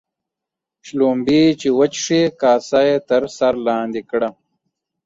[0.85, 4.29] شلومبې چې وچښې، کاسه يې تر سر لاندي کړه.